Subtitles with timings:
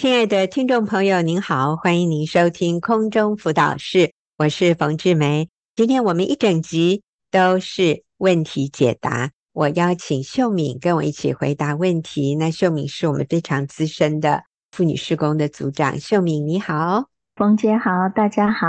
[0.00, 5.48] 亲爱的听众朋友，您好，欢迎您收听空中辅导室，我是冯志梅。
[5.74, 7.02] 今天我们一整集
[7.32, 12.36] 都是问题解答，我邀请秀敏跟我一起回答问题。
[12.36, 18.68] 那秀敏是我们非常资深的妇女施工的组长，秀敏你好，冯姐好，大家好，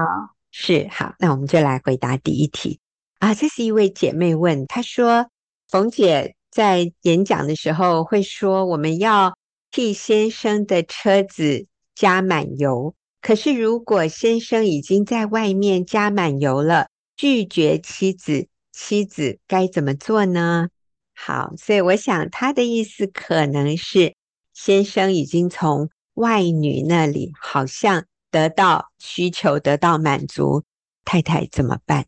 [0.49, 2.79] 是好，那我们就来回答第一题
[3.19, 5.27] 啊，这是一位姐妹问，她说
[5.67, 9.37] 冯姐在演讲的时候会说我们要。
[9.71, 20.69] 替先生的车子加满油，可是如果先生已经在外面加满油了，拒绝妻子，妻子该怎么做呢？
[21.13, 24.15] 好，所以我想他的意思可能是
[24.53, 30.63] 先生已经从外女那里好像得到需求，得到满足，
[31.03, 32.05] 太太怎么办？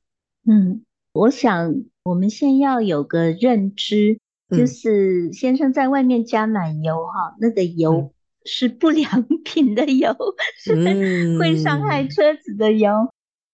[0.47, 4.19] 嗯，我想我们先要有个认知。
[4.57, 8.11] 就是先生在外面加满油哈，那个油
[8.45, 10.13] 是不良品的油，
[10.61, 12.91] 是会伤害车子的油，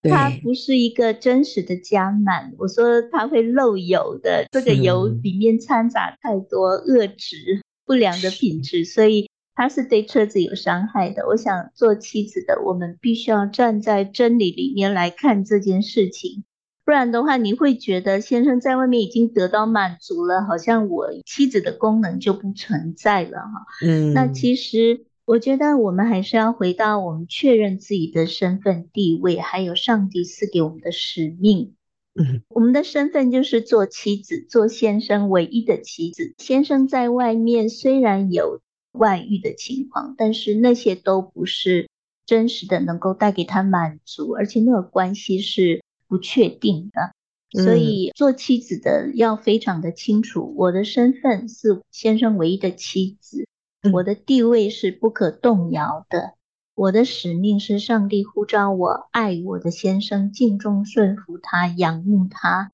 [0.03, 2.53] 它不是一个真实的加满。
[2.57, 11.27] 我说它会漏油的，这个油里面掺杂太多恶质、不良的品质，所以它是对车子有伤害的。
[11.27, 16.43] 我想做妻子的，我们必须要站在真理里面来看这件事情。
[16.87, 23.65] 不然的话，你会觉得先生在外面已经得到满足了，好像我妻子的功能就不存在了哈。
[23.85, 31.75] 嗯，那其实我觉得我们还是要回到我们确认自己的身份地位，还有上帝赐给我们的使命。
[32.15, 36.35] 嗯，我们的身份就是做妻子，做先生唯一的妻子。
[36.37, 38.61] 先生在外面虽然有
[38.93, 41.89] 外遇的情况，但是那些都不是
[42.25, 45.81] 真实的，能够带给他满足，而且那个关系是。
[46.07, 53.47] 不确定的，所以做妻子的要非常的清楚，我的身份是先生唯一的妻子，
[53.93, 56.33] 我的地位是不可动摇的，
[56.75, 62.71] 我的使命是上帝呼召我爱我的先生，敬重顺服他，仰慕他。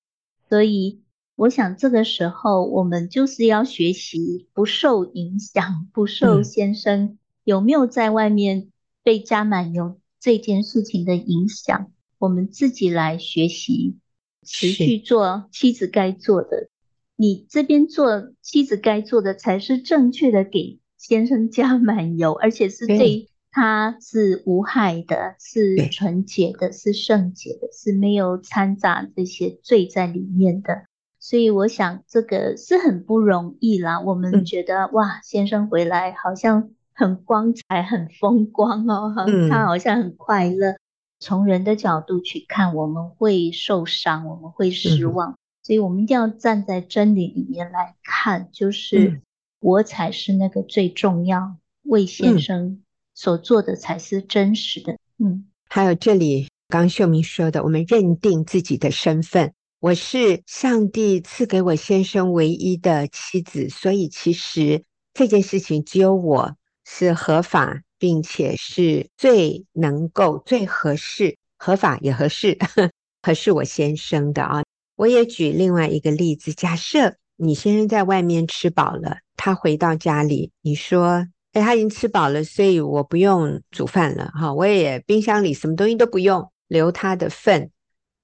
[0.50, 1.02] 所以，
[1.36, 8.70] 我想这个时候我们就是要学习不受影响，不受先生有没有在外面
[9.02, 11.92] 被加满油这件事情的影响。
[12.24, 13.98] 我们自己来学习，
[14.46, 16.70] 持续做妻子该做的。
[17.18, 30.84] 你这边做妻子该做的，才是正确的，给先生加满油， 而且是对他是无害的，是纯洁的，是圣洁的，是没有掺杂这些罪在里面的。
[31.20, 34.00] 所以我想这个是很不容易啦。
[34.00, 39.14] 我们觉得、嗯、哇，先生回来好像很光彩、很风光哦，
[39.50, 40.78] 他好像很快乐。
[41.24, 49.22] 从人的角度去看，我们会受伤，我们会失望，嗯、所以我们一定要站在真理里面来看，就是
[49.62, 52.84] 我才是那个最重要，为先生
[53.16, 54.98] 所做的才是真实的。
[55.18, 64.84] 嗯，还有这里刚秀明说的，我们认定自己的身份，我是上帝赐给我先生唯一的妻子，所以其实
[65.14, 67.82] 这件事情只有我是合法。
[68.04, 72.58] 并且是最能够、最合适、合法也合适，
[73.24, 74.62] 合适我先生的啊。
[74.98, 87.72] 我也举另外一个例子，假设你先生在外面吃饱了，他回到家里，你说：“哎，他已经吃饱了，所以我不用煮饭了，哈，我也冰箱里什么东西都不用，留他的份。”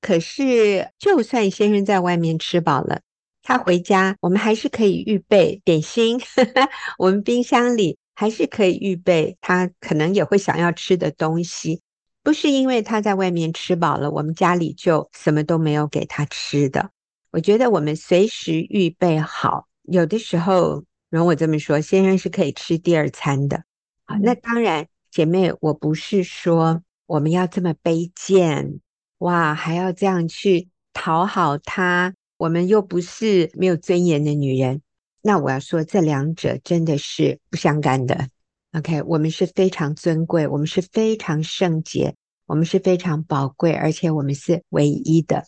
[0.02, 3.00] 可是，就算先生在外面吃饱了，
[3.44, 7.98] 他回家，我们还是可以预备点心，呵 呵，我们冰箱里。
[8.20, 11.80] 还是可以预备他可能也会想要吃的东西，
[12.22, 16.92] 不是因为他在外面吃饱了，我们家里就什么都没有给他吃的。
[17.32, 23.64] 我觉得我们随时预备好，有的时候，容我这么说，先生是可以吃第二餐的。
[24.04, 28.82] 好，那当然，姐妹，我不是说我们要这么卑贱，
[29.20, 34.82] 哇，还要这样去讨好他，我们又不是没有尊严的女人。
[35.22, 38.30] 那我要说，这两者真的是不相干的。
[38.74, 45.44] OK，我们是非常尊贵，我们是非常圣洁，我们是非常宝贵，而且我们是唯一的。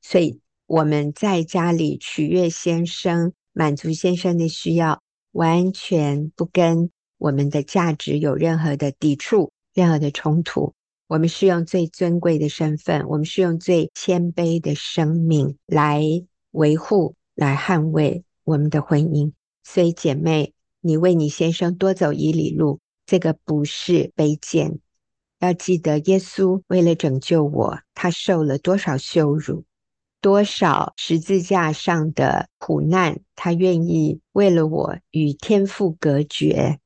[0.00, 5.02] 所以我们在家里取悦先生，满足先生的需要，
[5.32, 10.72] 完全不跟我们的价值有任何的抵触、任何的冲突。
[11.08, 16.02] 我们是用最尊贵的身份，我们是用最谦卑的生命来
[16.52, 18.24] 维护、来捍卫。
[18.44, 19.32] 我们的婚姻，
[19.62, 24.78] 所以姐妹，你为你先生多走一里路，这个不是卑贱。
[25.38, 29.64] 要记得，耶稣为了拯救我，他受了多少羞辱，
[30.20, 36.78] 多少十字架上的苦难，他愿意为了我与天父隔绝，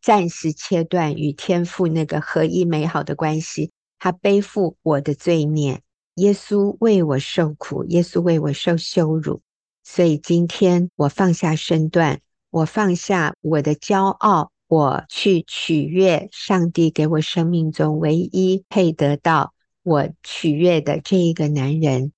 [0.00, 5.82] 暂时切断与天父那个合一美好的关系，他背负我的罪孽，
[6.14, 9.42] 耶稣为我受苦，耶稣为我受羞辱，
[9.82, 22.12] 所以今天我放下身段，我放下我的骄傲，我去取悦上帝给我生命中唯一配得到我取悦的这一个男人。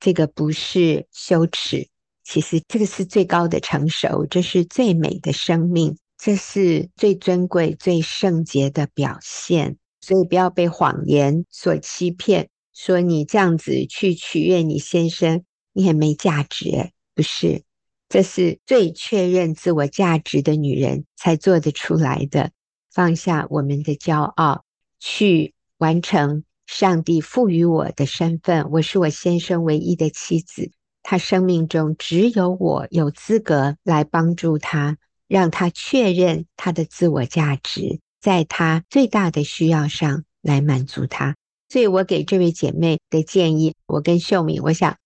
[0.00, 1.86] 这个不是羞耻，
[2.24, 9.76] 其实这个是最高的成熟，这是最美的生命，这是最尊贵、最圣洁的表现。
[10.00, 16.90] 所以不要被谎言所欺骗，说你这样子去取悦你先生，你很没价值。
[17.14, 17.62] 不是，
[18.08, 22.50] 这是最确认自我价值的女人才做得出来的。
[22.90, 24.64] 放下我们的骄傲，
[24.98, 26.44] 去完成。
[26.64, 30.70] 上帝赋予我的身份，我是我先生唯一的妻子。
[31.02, 34.96] 他生命中只有我有资格来帮助他，
[35.28, 41.36] 让他确认他的自我价值，在他最大的需要上来满足他。
[41.68, 44.96] 所以我给这位姐妹的建议，我跟秀敏，我想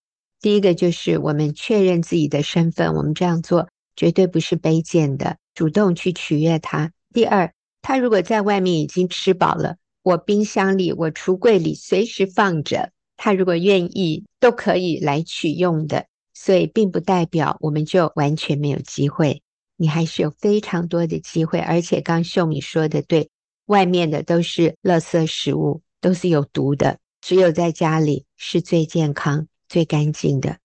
[0.41, 6.93] 第一个就是我们确认自己的身份，我们这样做绝对不是卑贱的，主动去取悦他。
[7.13, 7.53] 第二，
[7.83, 9.77] 他如果在外面已经吃饱了。
[10.03, 19.43] 我冰箱里，我橱柜里随时放着，他如果愿意都可以来取用的，所以并不代表我们就完全没有机会，
[19.77, 21.59] 你还是有非常多的机会。
[21.59, 23.31] 而且刚秀敏说的对，
[23.65, 30.59] 外面的都是垃圾食物，都是有毒的，只有在家里是最健康、最干净的。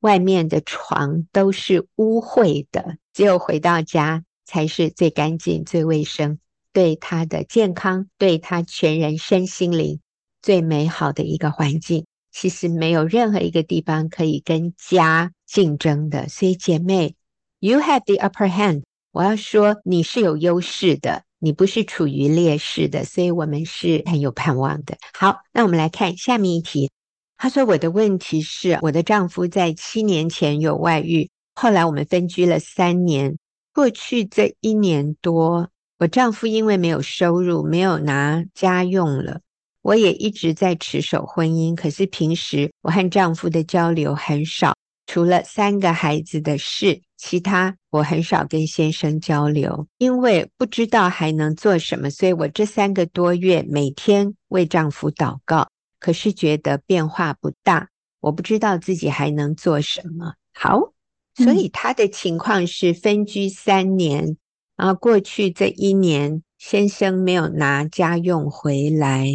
[0.00, 6.38] 外面的床都是污秽的，只有回到家才是最干净、最卫生。
[6.72, 10.00] 对他的健康，对他全人身心灵
[10.40, 16.28] 最美好的一个环境，其实没有任何一个地方可以跟家竞争的。
[16.28, 17.16] 所以姐妹
[17.58, 18.82] ，You have the upper hand。
[19.10, 24.96] 我要说你是有优势的，你不是处于劣势的，所以我们是很有盼望的。
[25.14, 26.92] 好，那我们来看下面一题。
[27.38, 33.38] 他说：“我的问题是，我的丈夫在七年前有外遇，后来我们分居了三年，
[33.72, 35.70] 过去这一年多。”
[36.00, 39.40] 我丈夫因为没有收入，没有拿家用了，
[39.82, 41.74] 我也一直在持守婚姻。
[41.74, 44.76] 可是平时我和丈夫的交流很少，
[45.06, 52.10] 除了三个孩子的事，其他我很少跟先生交流，因为不知道还能做什么。
[52.10, 55.68] 所以我这三个多月每天为丈夫祷告，
[55.98, 57.88] 可是觉得变化不大，
[58.20, 60.34] 我不知道自己还能做什么。
[60.52, 60.92] 好，
[61.34, 64.36] 所以他的情况是分居三年。
[64.76, 69.26] 然后过去这一年，先生没有拿家用回来，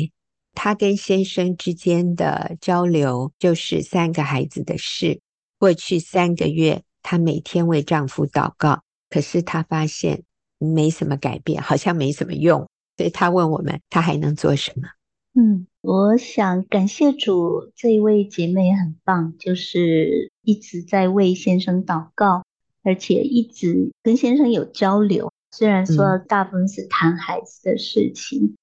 [0.54, 5.19] 他跟先生之间的交流就是三个孩子的事。
[5.57, 10.24] 过去三个月，她每天为丈夫祷告，可是她发现
[10.57, 14.88] 没什么改变，好像没什么用，所以她问我们，她还能做什么？
[15.36, 22.44] 嗯，我想感谢主，这一位姐妹很棒，就是一直在为先生祷告。
[22.85, 28.56] 而且一直跟先生有交流，虽然说大部分是谈孩子的事情，嗯、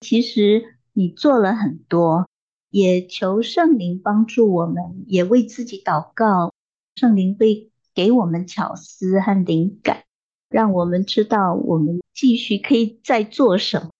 [0.00, 2.28] 其实你做了很多，
[2.70, 6.52] 也求圣灵帮助我们，也为自己祷告，
[6.94, 10.04] 圣灵会给我们巧思和灵感，
[10.48, 13.90] 让我们知道我们继续可以再做什么。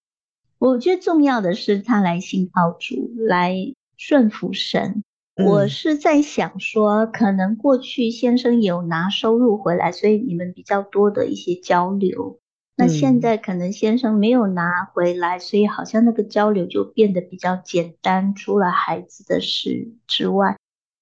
[0.58, 3.56] 我觉得重要的是他来信靠主，来
[3.96, 5.02] 顺服神。
[5.36, 12.40] 我是在想说，可能过去先生有拿收入回来，所以你们比较多的一些交流。
[12.76, 18.34] 那现在可能先生没有拿回来，所以好像那个交流就变得比较简单。
[18.34, 20.56] 除了孩子的事之外，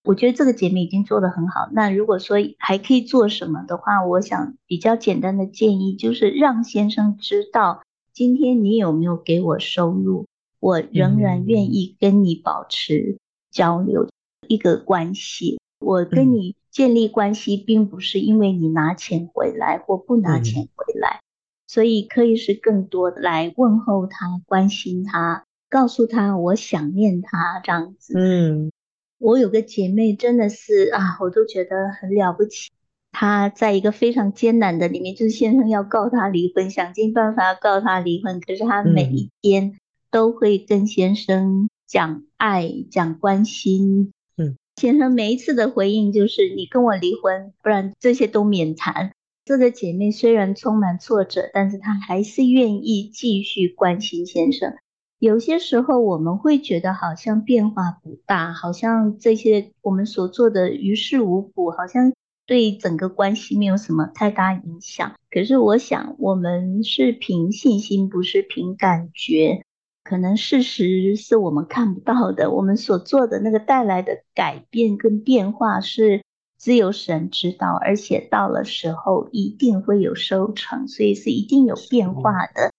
[0.05, 1.71] 我觉得这个姐妹已经做得很好。
[1.73, 7.83] 那如果说还可以做什么的话，我想比较简单的建议就是让先生知道，
[8.17, 10.27] 今天你有没有给我收入，
[10.59, 13.19] 我仍然愿意跟你保持
[13.51, 14.09] 交流。
[14.49, 21.21] 一个关系，我跟你建立关系，并不是因为你拿钱回来或不拿钱回来，
[21.67, 28.15] 所以可以是更多的来问候他、关心他、告诉他我想念他这样子。
[28.19, 28.73] 嗯，
[29.19, 32.71] 我有个姐妹真的是啊，我都觉得很了不起。
[33.19, 39.79] 她在一个非常艰难的里面，就是先生要告他离婚，想尽办法要告他离婚，可是他每一天
[40.11, 44.13] 都会跟先生讲爱、讲关心。
[44.37, 49.13] 嗯先生每一次的回应就是你跟我离婚，不然这些都免谈。
[49.47, 54.75] 这个姐妹虽然充满挫折，但是她还是愿意继续关心先生。
[55.19, 62.13] 有些时候我们会觉得好像变化不大，好像这些我们所做的于事无补，好像
[62.47, 65.13] 对整个关系没有什么太大影响。
[65.31, 69.63] 可是我想，我们是凭信心，不是凭感觉。
[70.05, 76.23] 可能事实是我们看不到的，我们所做的那个带来的改变跟变化是
[76.57, 82.71] 只有神知道，而且到了时候一定会有收成，所以是一定有变化的。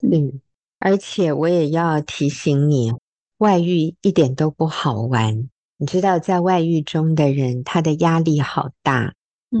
[0.00, 0.40] 嗯，
[0.80, 2.92] 而且我也要提醒你，
[3.38, 5.48] 外遇一点都不好玩。
[5.82, 9.14] 你知道，在外遇中的人，他的压力好大，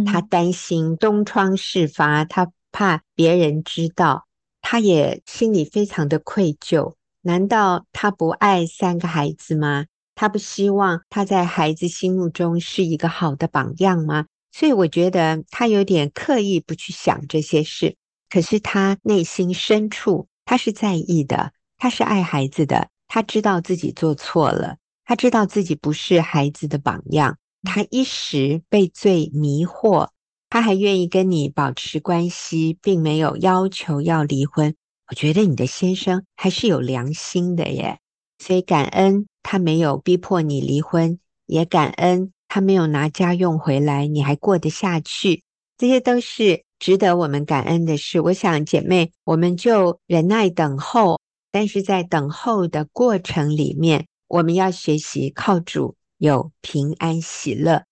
[0.06, 4.28] 他担心东窗事发，他怕别人知道，
[4.60, 6.94] 他也心里非常的愧疚。
[7.22, 9.86] 难道他不爱三个孩子吗？
[10.14, 14.26] 他不希望他在孩子心目中是一个好的榜样吗？
[14.52, 17.96] 所以我觉得他有点刻意不去想这些事。
[18.30, 27.38] 可是他内心深处，他是在意的，他是爱孩子的，他知道自己做错了，他知道自己不是孩子的榜样。
[27.62, 30.08] 他一时被罪迷惑，
[30.50, 34.74] 他还愿意跟你保持关系，并没有要求要离婚。
[35.08, 37.98] 我觉得你的先生还是有良心的耶，
[38.38, 45.42] 所以感恩他没有逼迫你离婚，也感恩他没有拿家用回来，你还过得下去，
[45.78, 48.20] 这些都是值得我们感恩的事。
[48.20, 57.84] 我想姐妹，我们就忍耐等候，但是在等候的过程里面，我们要学习靠主有平安喜乐。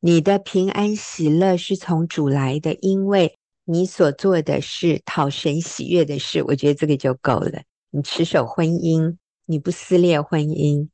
[0.00, 3.34] 你的平安喜乐是从主来的，因为。
[3.70, 7.64] 你所做的是讨神喜悦的事，我觉得这个就够了。
[7.90, 10.88] 你持守婚姻，你不撕裂婚姻，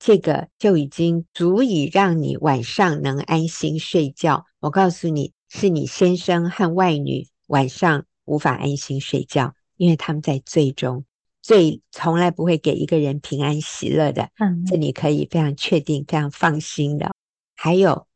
[0.00, 4.44] 这个就已经足以让你晚上能安心睡觉。
[4.58, 11.04] 我告诉你，是你先生和外女晚上无法安心睡觉，因为他们在罪中，
[11.46, 14.30] 罪从来不会给一个人平安喜乐的。
[14.40, 17.12] 嗯，这你可以非常确定、非常放心的。
[17.54, 18.08] 还有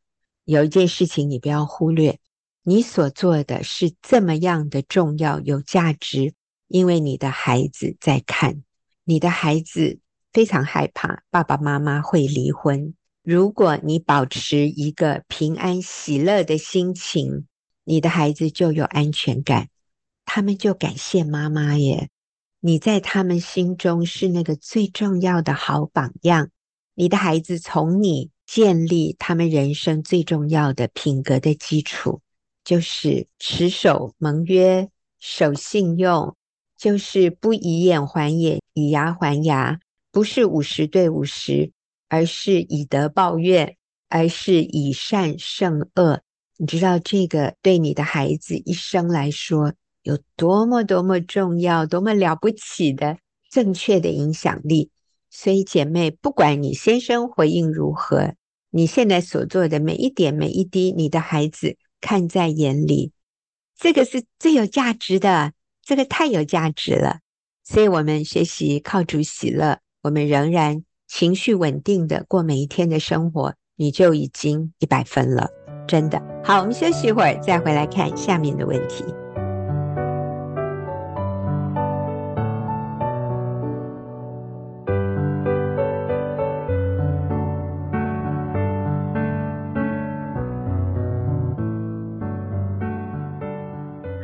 [0.45, 2.19] 有一件事情，你不要忽略。
[2.65, 6.35] 你所做的是这么样的重要、有价值，
[6.67, 8.65] 因为你的孩子在看，
[9.05, 10.01] 你的孩子
[10.33, 12.95] 非常害怕爸爸妈妈会离婚。
[13.23, 17.47] 如果你保持一个平安喜乐的心情，
[17.85, 19.69] 你的孩子就有安全感，
[20.25, 22.11] 他们就感谢妈妈耶。
[22.61, 26.51] 你在他们心中是那个最重要的好榜样，
[26.95, 32.21] 你的孩子从你建立他们人生最重要的品格的基础。
[32.63, 36.37] 就是持守盟约，守信用，
[36.77, 39.81] 就是不以眼还眼，以牙还牙，
[40.13, 41.73] 不是五十对五十，
[42.09, 43.77] 而是以德报怨，
[44.11, 46.21] 而是以善胜恶。
[46.59, 53.19] 你知道这个对你的孩子一生来说有多么多么重要，多么了不起的
[53.51, 54.91] 正确的影响力。
[55.31, 58.35] 所以姐妹，不管你先生回应如何，
[58.71, 61.77] 你现在所做的每一点每一滴，你的孩子。
[62.03, 63.13] 看在眼里，
[63.79, 65.53] 这个是最有价值的，
[65.85, 67.19] 这个太有价值了。
[67.63, 75.51] 所以，我们学习靠主喜乐，我们仍然情绪稳定的过每一天的生活，你就已经一百分了，
[75.87, 76.23] 真的。
[76.43, 79.05] 好，我们休息一会儿，再回来看下面的问题。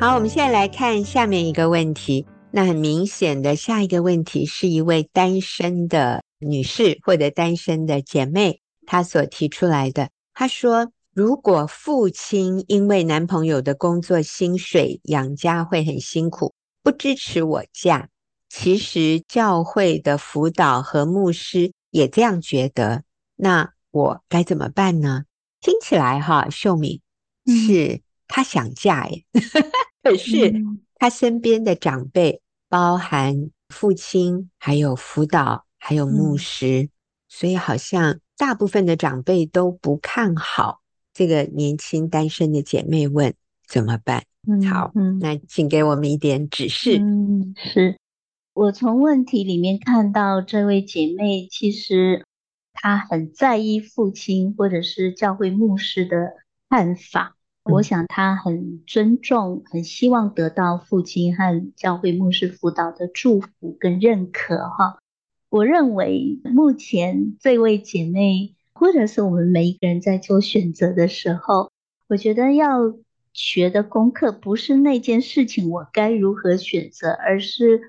[0.06, 2.24] 好，我们现在来看下面一个问题。
[2.52, 10.08] 那很明显的，下一个问题是一位单身的女士或者单身的姐妹她所提出来的。
[10.32, 18.08] 她说：“如果父亲因为男朋友的工作薪水养家会很辛苦，不支持我嫁，
[18.48, 23.02] 其实教会的辅导和牧师也这样觉得，
[23.34, 25.24] 那我该怎么办呢？”
[25.60, 27.00] 听起来哈，秀敏
[27.44, 29.24] 是她想嫁耶。
[30.10, 30.54] 可是
[30.94, 36.90] 他身边的长辈，包含父亲，还有辅导，还有牧师，嗯，
[37.28, 40.80] 所以好像大部分的长辈都不看好
[41.12, 43.34] 这个年轻单身的姐妹问
[43.68, 44.24] 怎么办？
[44.48, 46.98] 嗯，好，嗯，那请给我们一点指示。
[46.98, 47.98] 嗯，是
[48.54, 52.24] 我从问题里面看到这位姐妹，其实
[52.72, 56.34] 她很在意父亲或者是教会牧师的
[56.68, 57.35] 看法。
[57.68, 64.98] 我想他很尊重，很希望得到父亲和教会牧师辅导的祝福跟认可哈。
[65.48, 71.70] 我认为目前这位姐妹，或者是我们每一个人在做选择的时候，
[72.08, 72.94] 我觉得要
[73.32, 77.80] 学的功课不是那件事情我该如何选择，而是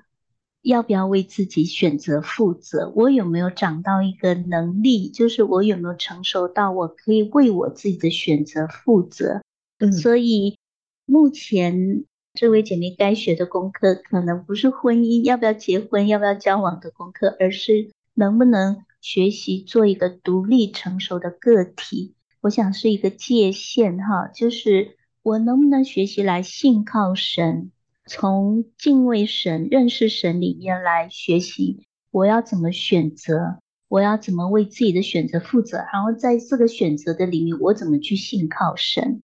[0.62, 2.92] 要不要为自己选择负责？
[2.96, 5.08] 我有没有长到一个能力？
[5.08, 9.40] 就是我有没有成熟到我可以为我自己的选择负责？
[9.78, 10.58] 嗯，所以
[11.06, 12.04] 目前
[12.34, 22.14] 这位姐妹该学的功课，可能不是婚姻要不要结婚、要不要交往的功课，而是能不能学习做一个独立成熟的个体。
[22.40, 27.72] 我想是一个界限哈，就是我能不能学习来信靠神？
[28.06, 33.58] 从敬畏神、认识神里面来学习，我要怎么选择？
[33.88, 35.78] 我要怎么为自己的选择负责？
[35.92, 39.22] 然后在这个选择的里面，我怎么去信靠神？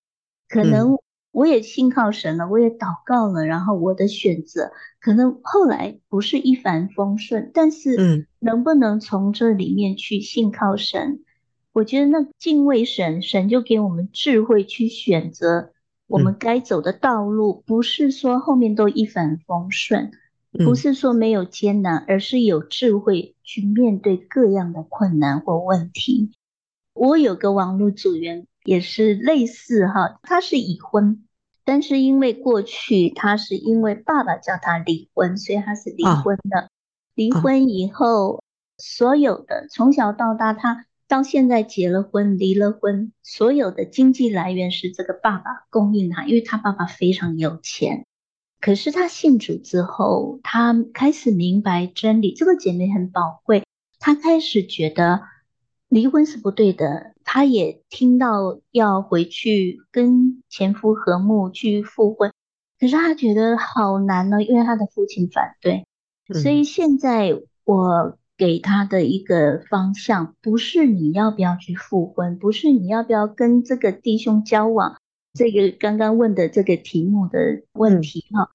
[0.55, 0.99] 可能
[1.33, 4.71] 我也信靠神了，我也祷告了，然后我的选择
[5.01, 11.25] 可能后来不是一帆风顺，但是能不能从这里面去信靠神？
[11.73, 15.73] 我觉得那敬畏神，神就给我们智慧去选择。
[16.07, 20.13] 我们该走的道路，不是说后面都一帆风顺，
[20.53, 26.31] 不是说没有艰难，而是有智慧去面对各样的困难或问题。
[26.93, 31.25] 我有个网络组员也是类似哈，他是已婚，
[31.65, 36.69] 但是因为过去他是因为爸爸叫他离婚，所以他是离婚的。
[37.15, 38.43] 离婚以后，
[38.79, 40.87] 所有的从小到大他。
[41.07, 48.07] 到现在结了婚，离了婚，所有的经济来源是这个爸爸供应他，因为他爸爸非常有钱。
[48.59, 52.33] 可是他信主之后，他开始明白真理。
[52.33, 53.65] 这个姐妹很宝贵，
[54.01, 55.21] 他开始觉得
[55.89, 57.14] 离婚是不对的。
[57.25, 62.33] 她也听到要回去跟前夫和睦去复婚，
[62.79, 65.87] 可是她觉得好难呢，因为她的父亲反对。
[66.41, 68.19] 所以现在我。
[68.37, 74.97] 给他的一个方向，不是你要不要去复婚，不是你要不要跟这个弟兄交往，
[75.35, 78.51] 这个刚刚问的这个题目的问题哈，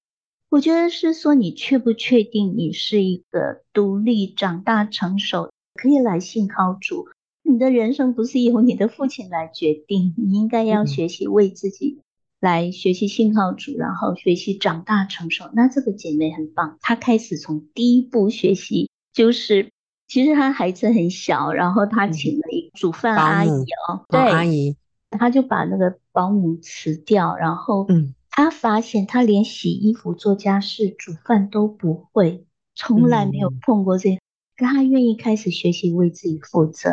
[0.50, 7.08] 我觉得是说你确不确定你是一个独立长大成熟，可以来信靠主，
[7.50, 12.00] 你的人生不是由你的父亲来决定，你应该要学习为自己
[12.38, 15.50] 来学习信号组，然后学习长大成熟。
[15.52, 18.88] 那这个姐妹很棒，她开始从第一步学习。
[19.12, 19.70] 就是，
[20.06, 24.76] 其实她孩子很小，然后她请了一个煮饭阿姨哦，对，阿姨，
[25.10, 34.20] 她就把那个保姆辞掉，然后，嗯，她发现她连洗衣服、做家事、煮饭都不会，从来没有碰过这，
[34.56, 36.90] 可他愿意开始学习为自己负责。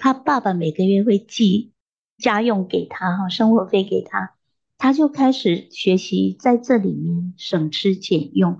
[0.00, 1.72] 他爸爸每个月会寄
[2.16, 4.34] 家用给他哈，生活费给他，
[4.78, 8.56] 他就开始学习在这里面省吃俭用。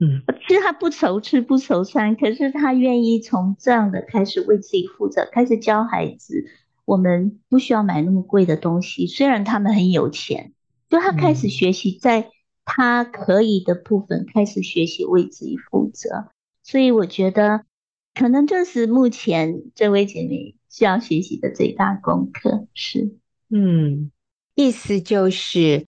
[0.00, 6.44] 嗯，其实他不愁吃不愁穿，可是他愿意从这样的开始为自己负责，开始教孩子。
[6.84, 10.52] 我们不需要买那么贵的东西，虽然他们很有钱，
[10.90, 12.32] 就他开始学习，在
[12.64, 16.24] 他可以的部分开始学习为自己负责。
[16.64, 17.64] 所以我觉得，
[18.14, 22.66] 可能这是目前这位姐妹需要学习的最大功课。
[22.74, 23.14] 是，
[23.50, 24.10] 嗯，
[24.56, 25.86] 意思就是。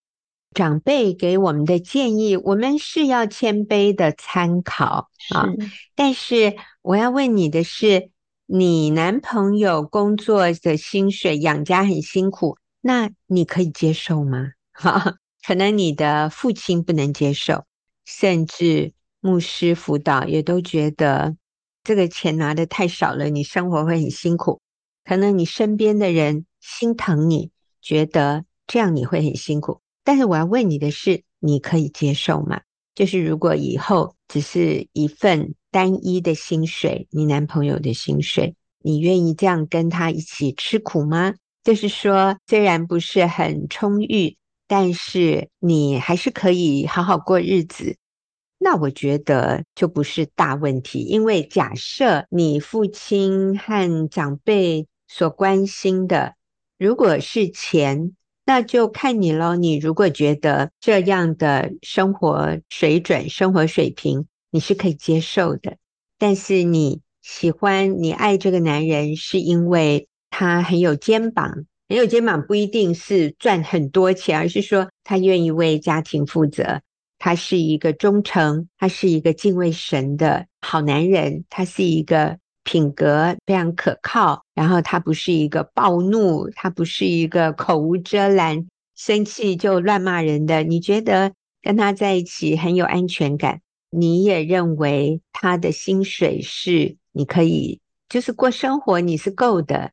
[0.53, 5.49] 长辈给我们的建议，我们是要谦卑的参考啊。
[5.95, 8.09] 但是我要问你的是，
[8.45, 14.51] 你男朋友工作的薪水养家很辛苦，那你可以接受吗？
[14.71, 17.65] 哈， 可能你的父亲不能接受，
[18.05, 21.35] 甚至牧师辅导也都觉得
[21.83, 24.61] 这个钱拿的太少了，你生活会很辛苦。
[25.05, 29.79] 可能你身边的人心疼你，觉得这样你会很辛苦。
[30.03, 32.61] 但是我要问你的是，你可以接受吗？
[32.95, 41.33] 就是如果以后只是一份单一的薪水，你男朋友的薪水，你愿意这样跟他一起吃苦吗？
[41.63, 44.37] 就是说，虽然不是很充裕，
[44.67, 47.97] 但是你还是可以好好过日子。
[48.57, 56.35] 那我觉得就不是大问题，因为假设你父亲和长辈所关心的，
[56.77, 58.13] 如果是钱。
[58.47, 59.55] 那就看你喽。
[59.55, 65.77] 你如果觉得这样的生活水准、生活水平你是可以接受的，
[66.19, 76.81] 但是你喜欢、你爱这个男人，是因为他很有肩膀，很有肩膀不一定是赚很多钱，而是说他愿意为家庭负责，
[77.17, 82.37] 他是一个忠诚，他是一个敬畏神的好男人，他是一个。
[82.65, 90.63] 品格非常可靠，然后他不是一个暴怒，他不是一个口无遮拦、生气就乱骂人的。
[90.63, 93.61] 你觉得跟他在一起很有安全感？
[93.91, 99.91] 你也认为他的薪水是你可以就是过生活，你是够的。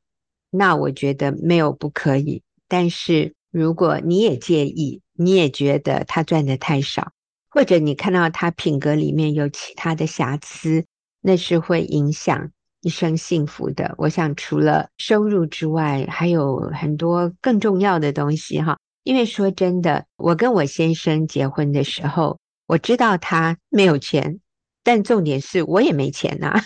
[0.51, 2.43] 那我觉得没有不可以。
[2.67, 7.13] 但是如果你也介意，你也觉得他赚得太少，
[7.51, 10.87] 或者你看到他品格里面有其他的瑕疵，
[11.21, 12.51] 那是会影响
[12.83, 13.95] 一生幸福的。
[13.97, 18.77] 我想除了收入之外，还有很多更重要的东西哈。
[19.05, 24.38] 因为说真的，我跟我先生结婚的时候，我知道他没有钱，
[24.85, 26.64] 但重点是我也没钱呐、啊，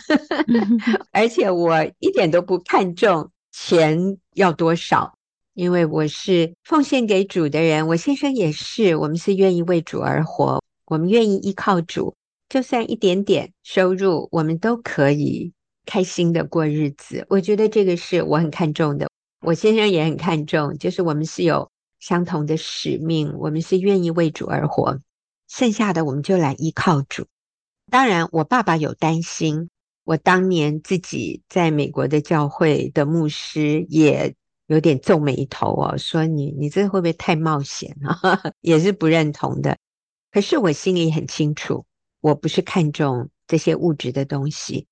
[1.12, 5.14] 而且我一点都不看重钱要多少。
[5.55, 12.14] 因为我是奉献给主的人，我先生也是，我们是愿意为主而活，我们愿意依靠主，
[12.50, 15.55] 就算一点点收入，我们都可以
[15.87, 17.25] 开心的过日子。
[17.31, 19.09] 我觉得这个是我很看重的，
[19.40, 21.70] 我先生也很看重，就是我们是有
[22.01, 25.01] 相同的使命，我们是愿意为主而活，
[25.49, 27.27] 剩下的我们就来依靠主。
[27.90, 29.70] 当然，我爸爸有担心，
[30.05, 34.35] 我当年自己在美国的教会的牧师也。
[34.68, 38.20] 有点皱眉头哦，说你你这会不会太冒险啊？
[38.62, 39.79] 也是不认同的。
[40.33, 41.87] 可是我心里很清楚，
[42.20, 44.88] 我不是看重这些物质的东西，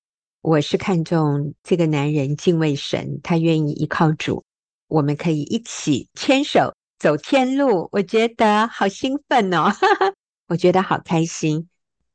[0.47, 4.43] 我是看重这个男人敬畏神，他愿意依靠主，
[4.87, 7.89] 我们可以一起牵手走天路。
[7.91, 9.73] 我觉得好兴奋哦，
[10.47, 11.67] 我觉得好开心。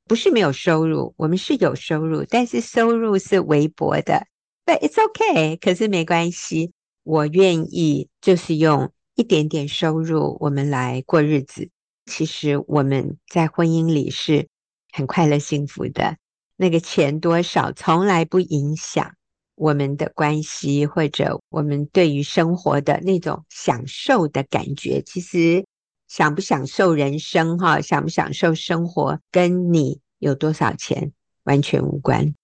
[0.07, 4.25] 不是没有收入，我们是有收入，但是收入是微薄的。
[4.65, 6.71] But it's okay，可是没关系。
[7.03, 11.69] 我愿意，就是用一点点收入，我们来过日子。
[12.07, 14.47] 其实我们在婚姻里是
[14.93, 16.17] 很快乐、幸福的。
[16.61, 19.15] 那个钱多少，从来不影响
[19.55, 25.01] 我们的关系，或者我们对于生活的那种享受的感觉。
[25.01, 25.65] 其实，
[26.07, 31.13] 享不享受人生，哈，享不享受生活，跟你有多少钱
[31.45, 32.35] 完全无关。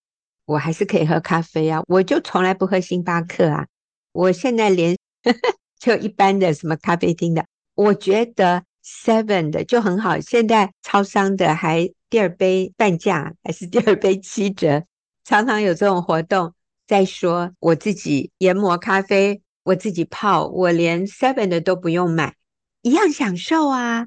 [0.47, 3.67] 我还是可以喝咖啡啊，我就从来不喝星巴克啊。
[4.13, 4.97] 我现在连
[5.79, 10.19] 就一般的什么咖啡厅的，我觉得 Seven 的就很好。
[10.21, 14.85] 现在超商的还第二杯半价，还是第二杯七折，
[15.25, 16.55] 常常有这种活动。
[16.87, 22.37] 再说我自己研磨咖啡，我自己泡，我连 Seven 的都不用买，
[22.83, 24.07] 一样享受啊。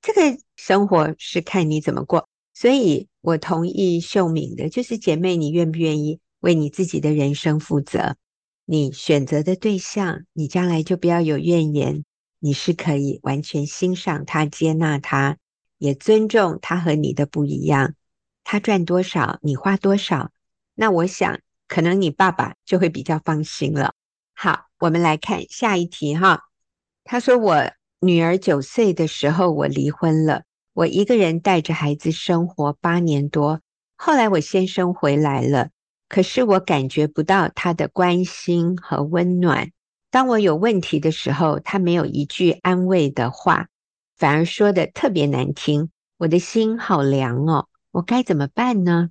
[0.00, 8.16] 这个生活是看你怎么过，所以我同意秀敏的，就是姐妹，你愿不愿意为你自己的人生负责？
[8.64, 12.04] 你选择的对象，你将来就不要有怨言。
[12.38, 15.36] 你是可以完全欣赏他、接纳他，
[15.80, 17.94] 也尊重他和你的不一样。
[18.44, 20.30] 他赚多少，你花多少，
[20.76, 23.94] 那我想可能你爸爸就会比较放心了。
[24.34, 26.44] 好，我们来看下一题哈。
[27.02, 33.60] 他说：“我女儿九岁的时候，我离婚了，我一个人带着孩子生活八年多，
[33.96, 35.70] 后来我先生回来了。”
[36.08, 39.70] 可是我感觉不到他的关心和温暖。
[40.10, 43.68] 当我有问题的时候，他没有一句安慰的话，
[44.20, 45.88] 反而说的特别难听。
[46.18, 49.08] 我的心好凉哦，我该怎么办呢？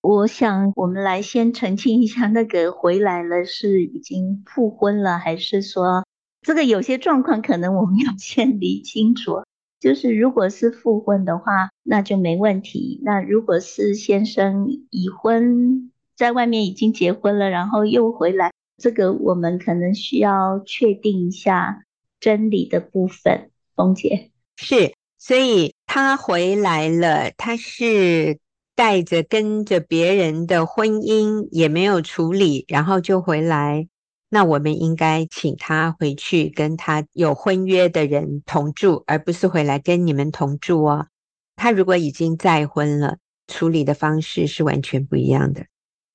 [0.00, 6.04] 我想我们来先澄清一下，那个回来了是已经复婚了，还是说
[6.42, 9.44] 这个有些状况可能我们要先理清楚。
[9.78, 13.00] 就是如果是复婚的话，那就没问题。
[13.04, 21.84] 那如果是先生已婚，在外面已经结婚了，然后又回来，这个我们可能需要确定一下
[22.18, 23.50] 真理的部分。
[23.74, 28.38] 凤姐是，所以他回来了，他是
[28.74, 33.88] 带着跟着别人的婚姻也没有处理，然后就回来。
[34.30, 41.06] 那我们应该请他回去跟他有婚约的人同住，而不是回来跟你们同住哦。
[41.54, 45.66] 他如果已经再婚了，处理的方式是完全不一样的。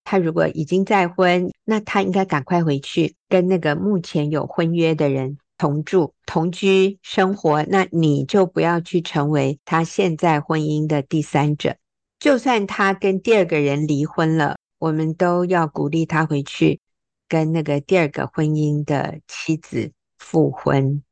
[0.04, 7.62] 他如果已经再婚，那他应该赶快回去跟那个目前有婚约的人同住、同居生活。
[7.64, 11.76] 那你就不要去成为他现在婚姻的第三者。
[12.20, 16.80] 就算他跟第二个人离婚了，我们都要鼓励他回去
[17.28, 21.04] 跟那个第二个婚姻的妻子复婚。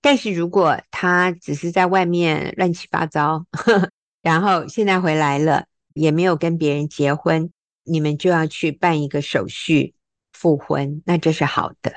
[0.00, 3.90] 但是如果他只是在外面乱七八糟，呵，
[4.22, 7.50] 然后现在回来了，也没有跟别人结婚。
[7.84, 9.94] 你们就要去办一个手续
[10.32, 11.92] 复婚，那这是好的。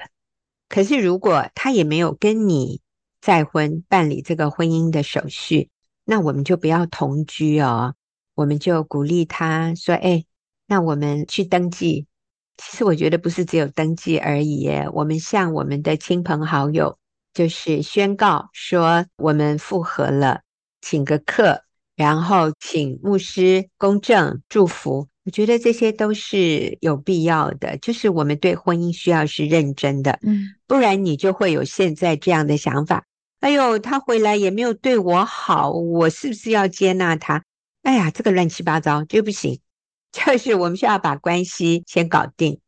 [0.71, 2.79] 可是如果他也没有跟你
[3.19, 5.69] 再婚办理这个婚姻的手续，
[6.05, 7.93] 那我们就不要同居哦。
[8.35, 10.23] 我们就鼓励他说：“哎，
[10.67, 12.07] 那我们去登记。”
[12.55, 16.97] 其实我觉得不是只有登记而已耶，我们向我们的亲朋好友
[17.33, 20.41] 就是宣告说我们复合了，
[20.79, 21.63] 请个客，
[21.97, 25.09] 然后请牧师公证祝福。
[25.23, 33.05] 我觉得这些都是有必要的，就是我们对婚姻需要是认真的，嗯，不然你就会有现在这样的想法
[33.39, 37.43] 哎呦，他回来也没有对我好，我是不是要接纳他？
[37.81, 39.59] 哎呀，这个乱七八糟就不行。
[40.11, 42.59] 就是我们需要把关系先搞定，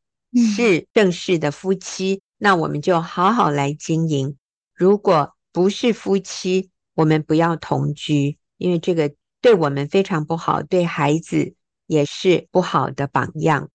[0.55, 4.37] 是正式的夫妻，那我们就好好来经营。
[4.73, 11.53] 如果不是夫妻，我们不要同居，因为这个对我们非常不好，对孩子
[11.87, 13.69] 也是不好的榜样。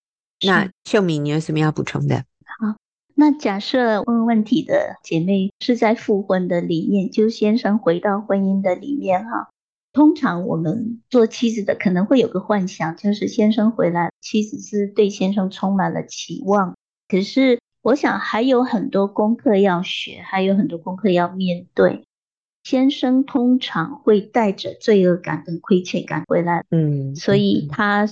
[0.44, 2.25] 那秀敏，你有什么要补充的？
[2.61, 2.77] 好。
[3.14, 9.49] 那假设问问题的姐妹是在复婚的里面，就先生回到婚姻的里面哈。
[9.92, 16.77] 通常我们做妻子的可能会有个幻想，就是先生回来，妻子是对先生充满了期望。
[17.09, 22.05] 可是我想还有很多功课要学，还有很多功课要面对。
[22.69, 28.07] 先生通常会带着罪恶感跟亏欠感回来，嗯，所以他。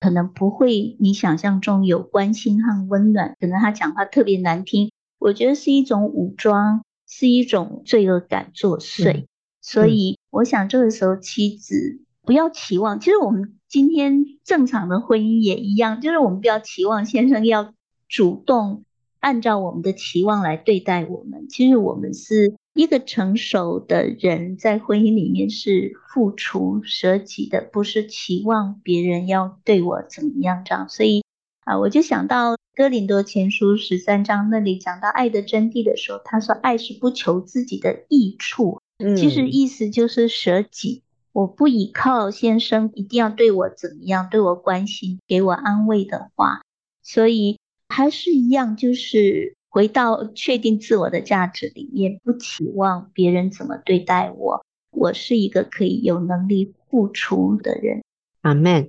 [0.00, 9.10] 可能不会你想象中有关心和温暖，可能他讲话特别难听，我觉得是一种武装，是一种罪恶感作祟。
[9.10, 9.26] 嗯、
[9.62, 17.72] 所以我想这个时候妻子不要期望，其实我们今天正常的婚姻也一样，就是我们不要期望先生要
[18.06, 18.84] 主动
[19.20, 22.54] 按照我们的期望来对待我们，其实我们是。
[22.74, 30.88] 一个成熟的人在婚姻里面是付出舍己的，不是期望别人要对我怎么样这样。
[30.88, 31.22] 所以
[31.64, 38.80] 啊，我就想到哥林多前书十三章那里讲到爱的真谛的时候，他说爱是不求自己的益处，
[39.16, 41.04] 其实意思就是舍己。
[41.30, 46.62] 我不依靠先生一定要对我怎么样，对我关心，给我安慰的话，
[47.04, 49.54] 所以还是一样，就是。
[49.74, 58.04] 回到确定自我的价值里面，不期望别人怎么对待我，我是一个可以有能力付出的人。
[58.42, 58.88] 阿门。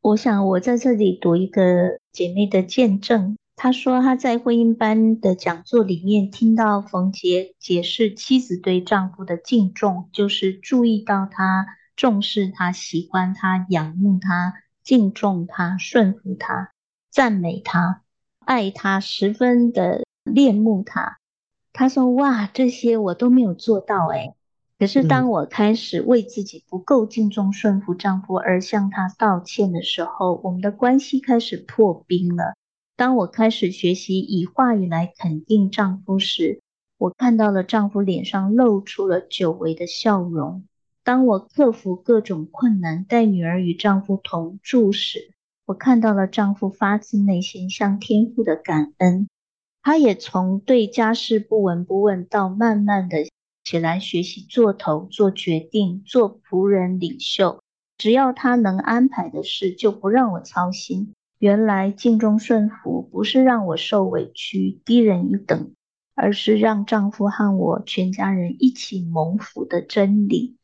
[0.00, 16.72] 我想我在这里读一个姐妹的见证，她说她在婚姻班的讲座里面听到冯杰解释妻子对丈夫的敬重，就是注意到他重视他、喜欢他、仰慕他、敬重他、顺服他、
[17.10, 18.00] 赞美他、
[18.46, 20.02] 爱他，十分的。
[20.24, 21.18] 恋慕他，
[21.72, 24.34] 他说：“哇，这些我都没有做到诶。
[24.78, 32.54] 可是当我开始为自己不够敬重顺服丈夫而向他道歉的时候，我们的关系开始破冰了。
[32.96, 36.60] 当我开始学习以话语来肯定丈夫时，
[36.98, 40.64] 我看到了丈夫脸上露出了久违的笑容。
[41.04, 45.32] 当我克服各种困难带女儿与丈夫同住时，
[45.66, 49.28] 我看到了丈夫发自内心向天父的感恩。”
[49.82, 53.26] 他也从对家事不闻不问，到慢慢的
[53.64, 57.60] 起来学习做头、做决定、做仆人领袖。
[57.98, 61.12] 只要他能安排的事，就不让我操心。
[61.38, 65.72] 原来敬重顺服不是让我受委屈、低人一等，
[66.14, 70.56] 而是让丈夫和我全家人一起蒙福的真理。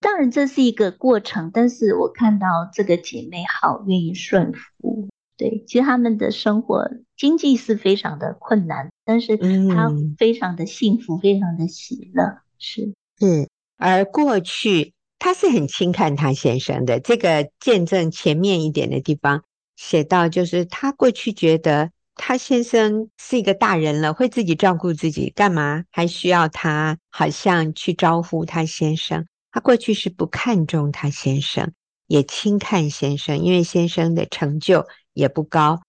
[0.00, 5.08] 当然这是一个过程，但是我看到这个姐妹好愿意顺服。
[5.36, 6.90] 对，其实他们的生活
[7.22, 13.48] 经济是非常的困难，但是他非常的幸福，嗯、非常的喜乐，是是。
[13.76, 19.44] 而过去他是很轻看他先生的，这个见证前面一点的地方
[19.76, 29.24] 写到，就是他过去觉得他先生是一个大人了，会自己照顾自己，干嘛还需要他好像去招呼他先生？
[29.52, 31.70] 他过去是不看重他先生，
[32.08, 34.84] 也轻看先生，因为先生的成就。
[35.14, 35.82] 也不高，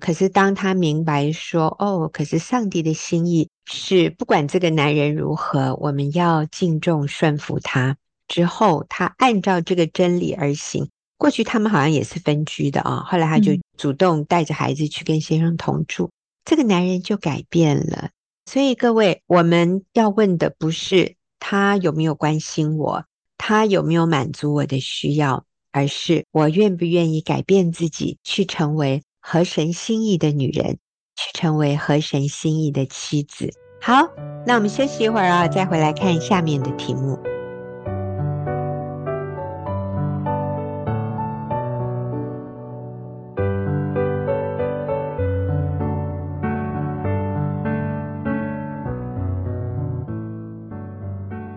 [0.00, 7.96] 可是当他明白说：“哦，可是上帝的心意是，不管这个男人如何，我们要敬重顺服他。”
[8.28, 10.88] 之后，他按照这个真理而行。
[11.16, 16.12] 过去他们好像也是分居的啊，后来他就主动带着孩子去跟先生同住，嗯、
[16.44, 18.10] 这个男人就改变了。
[18.46, 23.04] 所以各位，我们要问的不是他有没有关心我，
[23.36, 25.44] 他有没有满足我的需要。
[25.70, 30.78] 而是我愿不愿意改变自己，去成为合神心意的女人，
[31.14, 33.50] 去成为合神心意的妻子。
[33.78, 34.08] 好，
[34.46, 37.18] 那我们休息一会儿啊，再回来看下面的题目。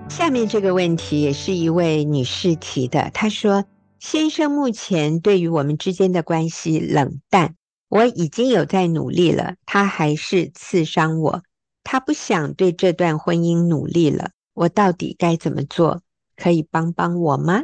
[0.10, 3.64] 下面这个问题也是一位女士提的，她说。
[4.04, 7.54] 先生目前对于我们之间的关系冷淡，
[7.92, 11.44] 我已经有在努力了，他还是刺伤我，
[11.84, 16.02] 他不想对这段婚姻努力了，我到底该怎么做？
[16.38, 17.64] 可以帮帮我吗？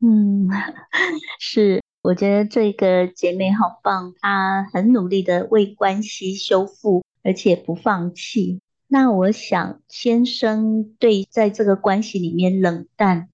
[0.00, 0.48] 嗯，
[1.38, 8.62] 是，我觉得这个姐妹好棒，她很努力的为关系修复，而且不放弃。
[8.86, 13.28] 那我想，先生对在这个关系里面冷淡，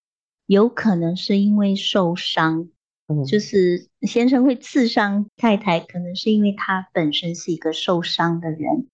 [0.46, 2.70] 有可能是因为受伤。
[3.06, 8.86] 嗯，就是先生会刺伤太太，可能是因为他本身是一个受伤的人。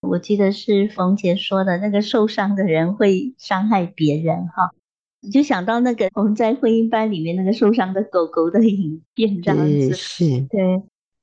[0.00, 4.70] 我记得是冯杰说的，那个受伤的人会伤害别人，哈。
[5.20, 9.94] 你就想到那个我们在婚姻班里面那个受伤的狗狗的影片，这样子。
[9.94, 10.82] 是，对。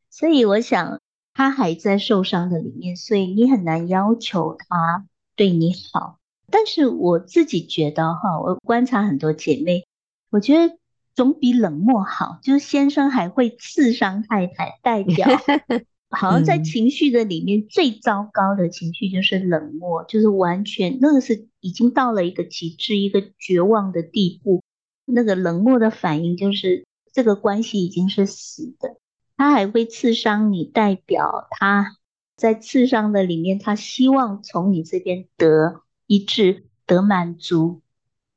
[0.10, 1.00] 所以我想。
[1.36, 6.20] 他还在受伤的里面，所以你很难要求他对你好。
[6.52, 9.84] 但是我自己觉得哈，我观察很多姐妹，
[10.30, 10.78] 我觉得
[11.16, 12.40] 总比冷漠好。
[12.42, 15.28] 就是先生还会刺伤太太，代表
[16.10, 24.62] 好像在情绪的里面最糟糕的情绪就是冷漠，就是完全那个是已经到了一个极致、一个绝望的地步。
[25.06, 28.98] 那个冷漠的反应就是这个关系已经是死的。
[29.36, 31.98] 他还会刺伤你，代表他
[32.38, 37.82] 在刺伤的里面，他希望从你这边得一致、得满足。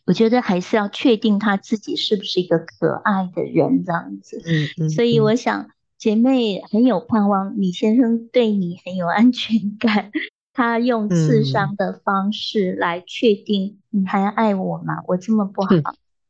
[0.06, 4.40] 我觉得还是要确定他自己是不是一个可爱的人，这样子。
[4.46, 4.90] 嗯嗯。
[4.90, 10.12] 所以我想，姐妹很有盼望，李先生对你很有安全感，
[10.52, 15.02] 他用刺伤的方式来确定你还爱我吗？
[15.08, 15.72] 我这么不好，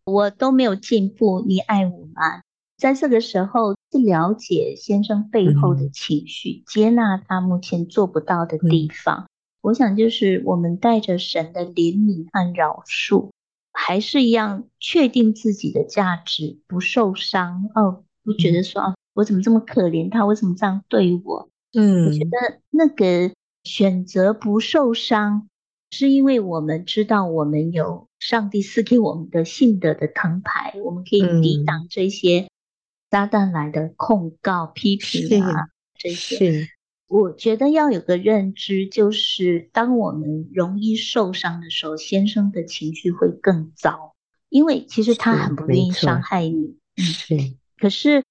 [0.06, 2.42] 我都没有进步，你爱我吗？
[2.78, 9.24] 在这个时候，去了解先生背后的情绪，嗯、接纳他目前做不到的地方。
[9.24, 9.28] 嗯、
[9.62, 13.30] 我想，就是我们带着神的怜悯和饶恕，
[13.78, 21.50] 还是一样确定自己的价值，不受伤哦，不觉得说、嗯、我怎么这么可怜，他为什么这样对我？
[21.74, 23.30] 嗯，我觉得那个
[23.64, 25.48] 选择不受伤，
[25.90, 32.48] 是因为我们知道我们有上帝赐给我们的信德的藤牌，我们可以抵挡这些。
[33.08, 36.68] 撒旦来的控告、批评啊，这些，
[37.08, 44.14] 我觉得要有个认知，就是当我们容易受伤的时候，先生的情绪会更糟，
[44.48, 46.20] 因为其实他很不愿意伤。
[46.20, 48.24] 害你，是，嗯，可是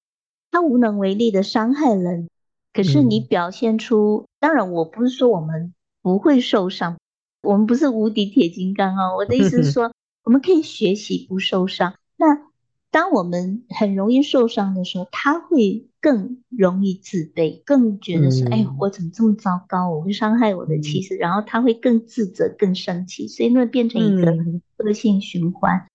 [0.52, 2.30] 他无能为力的伤害人，
[2.74, 6.98] 可是你表现出，嗯，当然我不是说我们不会受伤，
[7.42, 9.94] 我们不是无敌铁金刚哦，我的意思是 说，
[10.26, 12.05] 我们可以学习不受伤，那。
[12.96, 19.90] 当我们很容易受伤的时候，他会更容易自卑，更觉得说：“嗯、哎，我怎么这么糟糕？
[19.90, 21.16] 我会伤害我的妻子。
[21.16, 24.34] 嗯”然后他会更自责、更生气，所以那变成一个
[24.78, 25.88] 恶性循环。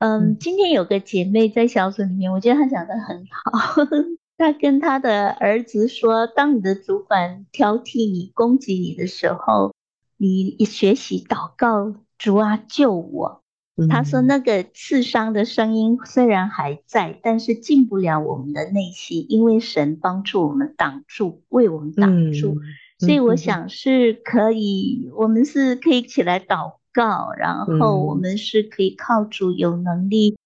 [0.00, 3.82] 嗯，嗯，今天有个姐妹在小组里面，我觉得她讲的很好。
[4.36, 9.72] 她跟她的儿子说：“当你的主管挑剔你、攻击你的时候，
[10.18, 13.40] 你学习祷告，主啊，救我。”
[13.88, 22.54] 他说：“那个刺伤的声音虽然还在，但是进不了我们的内心，因为神帮助我们挡住，为我们挡住。
[22.54, 22.60] 嗯、
[23.00, 30.36] 所以我想是可以，我们是可以起来祷告，然后我们是可以靠主有能力。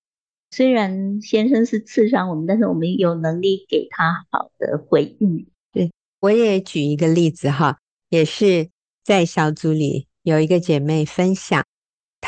[0.50, 5.46] 虽然先生是刺伤我们，但是我们有能力给他好的回应。
[5.70, 8.70] 对，我也举一个例子哈，也是
[9.04, 11.62] 在小组里有一个姐妹分享。”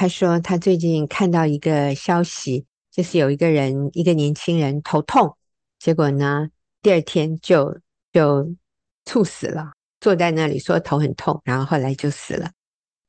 [0.00, 5.36] 他说，他最近看到一个消息，就是有一个人，一个年轻人头痛，
[5.78, 6.48] 结果呢，
[6.80, 7.78] 第二天就
[8.10, 8.50] 就
[9.04, 12.50] 猝死了，坐在那里说头很痛，然后后来就死了。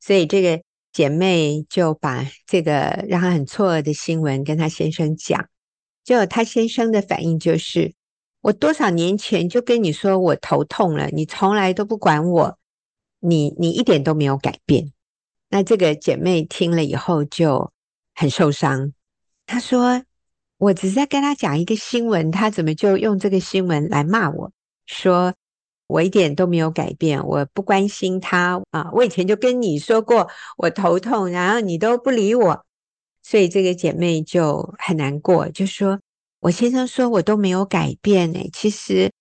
[0.02, 5.48] 所以这个姐妹就把这个让她很错愕的新闻跟她先生讲，
[6.04, 7.94] 结果她先生的反应就是：
[8.42, 12.60] 我多少年前就跟你说我头痛了，你从来都不管我，
[13.22, 14.92] 你你一点都没有改变。
[15.54, 17.74] 那这个姐妹听了以后就
[18.16, 18.94] 很受伤。
[19.46, 20.02] 她说
[20.58, 24.50] ：“我只是在跟她讲一个新闻，她怎么就用这个新闻来骂我？
[24.86, 25.34] 说
[25.88, 28.90] 我一点都没有改变，我不关心她啊！
[28.94, 32.66] 我以前就跟你说过我头痛，然后你都不理我，
[33.22, 36.00] 所以这个姐妹就很难过，就说
[36.40, 39.12] 我先生说我都没有改变诶，其实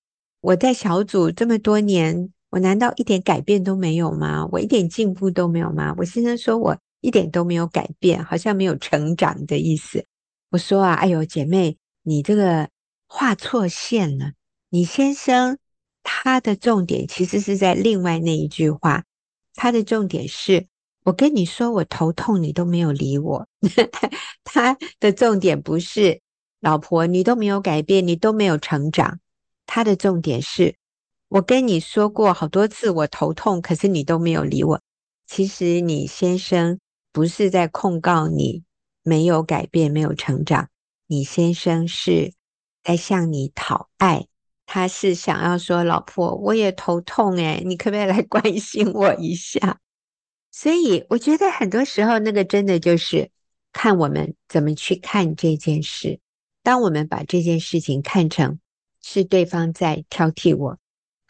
[0.41, 4.47] 我在小组这么多年。”我难道一点改变都没有吗？
[4.51, 5.95] 我一点进步都没有吗？
[5.97, 10.05] 我先生说我一点都没有改变，好像没有成长的意思。
[10.51, 12.69] 我说啊，哎呦，姐妹，你这个
[13.07, 14.33] 画错线了。
[14.69, 15.59] 你先生
[16.03, 19.05] 他的重点其实是在另外那一句话，
[19.55, 20.67] 他的重点是
[21.05, 23.47] 我跟你说我头痛，你都没有理我。
[24.43, 26.21] 他的重点不是
[26.59, 29.21] 老婆，你都没有改变，你都没有成长。
[29.67, 30.75] 他的重点是。
[31.31, 34.81] 我跟你说过好多次，我头痛，可是你都没有理我。
[35.29, 36.81] 其实你先生
[37.13, 38.65] 不是在控告你
[39.05, 40.69] 没有改变、没有成长，
[41.07, 42.33] 你先生是
[42.83, 44.27] 在向你讨爱，
[44.67, 49.79] 他是想要说：“老婆，我也头痛诶，你可不可以来关心我一下？”
[50.51, 53.31] 所以我觉得很多时候那个真的就是
[53.73, 56.19] 看我们怎么去看这件事。
[56.65, 58.59] 当我们把这件事情看成
[59.01, 60.77] 是对方在挑剔我，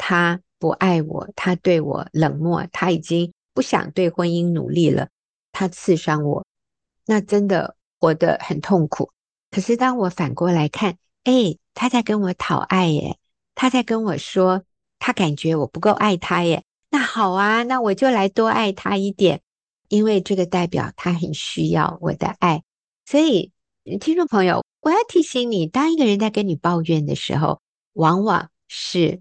[0.03, 5.11] 他不爱我，他对我冷漠，他已经不想对婚姻努力了，
[5.53, 6.46] 他刺伤我，
[7.05, 9.11] 那真的活得很痛苦。
[9.51, 13.18] 可是当我反过来看，哎，他在跟我讨爱耶，
[13.55, 14.64] 他在跟我说
[14.98, 19.42] 他感觉我不够爱他耶，那好啊，那我就来多爱他一点，
[19.88, 22.62] 因为这个代表他很需要我的爱。
[23.05, 23.53] 所以，
[24.01, 24.64] 听众朋友。
[24.82, 27.61] 我要提醒你，当一个人在跟你抱怨的时候，
[27.92, 29.20] 往往是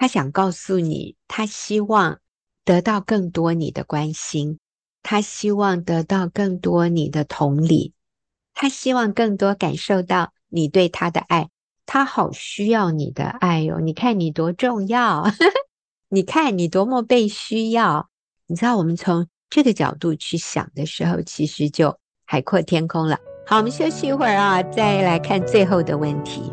[0.00, 2.20] 他想告诉你，他希望
[2.64, 4.58] 得到更多你的关心，
[5.02, 7.92] 他希望得到更多你的同理，
[8.54, 11.50] 他希望更多感受到你对他的爱，
[11.84, 13.78] 他好需要你的爱哟！
[13.78, 15.30] 你看你多重要，
[16.08, 18.08] 你看你多么被需要。
[18.46, 21.94] 你知道，我们从这个角度去想的时候，其实就
[22.24, 23.18] 海阔天空了。
[23.46, 26.50] 好，我们休息一会儿啊，再来看最后的问题。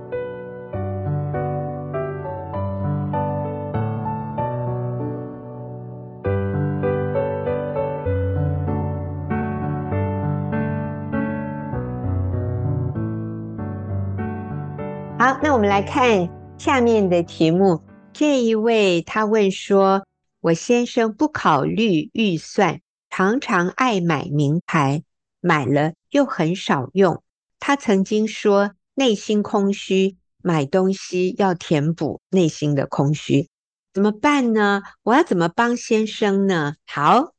[15.28, 17.82] 好，那我们来看下面的题目。
[18.14, 20.08] 这一位他问说
[20.40, 25.04] ：“我先生不考虑预算，常常爱买名牌，
[25.42, 27.22] 买了。”又很少用。
[27.60, 33.50] 他曾经说内心空虚，买东西要填补内心的空虚，
[33.94, 34.82] 怎么办呢？
[35.04, 36.76] 我要怎么帮先生呢？
[36.86, 37.34] 好，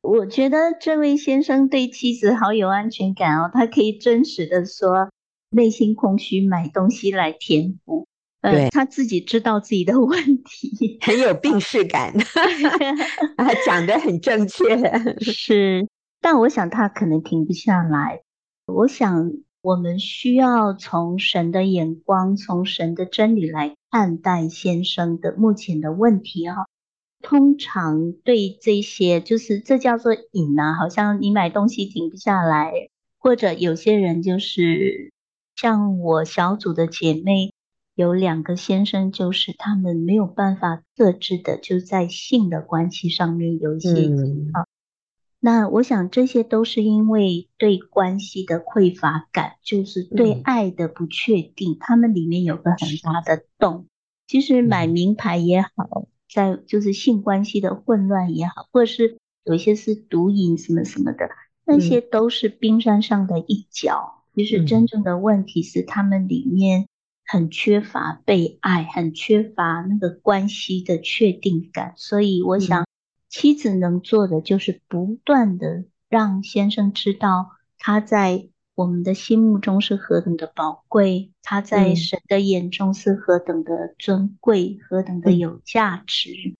[0.00, 5.10] 我觉得这位先生对妻子好有安全感哦，他可以真实的说
[5.52, 8.08] 内心空虚，买东西来填补。
[8.40, 12.12] 对、呃，他自己知道自己的问题， 很有病识感，
[13.38, 14.76] 啊，讲得很正确，
[15.20, 15.86] 是。
[16.20, 18.22] 但我想他可能停不下来。
[18.66, 26.66] 我想我们需要从神的眼光，从神的真理来看待先生的目前的问题哈。
[27.20, 32.72] 通常对这些，就是这叫做瘾啊，好像你买东西停不下来，
[33.20, 35.11] 或者有些人就是
[35.56, 37.52] 像我小组的姐妹，
[37.94, 43.90] 有两个先生，就是他们没有办法克制的，就在性的关系上面有一些
[44.52, 44.62] 啊。
[44.62, 44.66] 嗯
[45.44, 53.88] 那我想这些都是因为对关系的匮乏感，就是对爱的不确定，他们里面有个很大的洞。
[54.28, 61.28] 其实买名牌也好，在就是性关系的混乱也好，或者是有一些是毒瘾什么什么的，
[61.64, 64.21] 那些都是冰山上的一角。
[64.34, 66.86] 其实真正的问题是他们里面
[67.26, 71.94] 很缺乏被爱，很缺乏那个关系的确定感。
[71.96, 72.84] 所以我想。
[73.34, 86.54] 妻子能做的就是不断的让先生知道他在我们的心目中是何等的宝贵，他在神的眼中是何等的尊贵，何等的有价值。